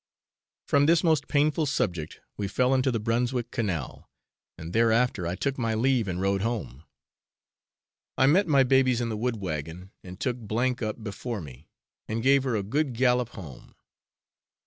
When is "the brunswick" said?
2.89-3.51